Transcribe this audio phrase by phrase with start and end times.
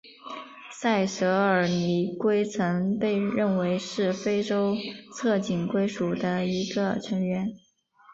[0.71, 4.75] 塞舌耳泥龟曾被认为是非洲
[5.13, 7.45] 侧颈龟属的一个成员。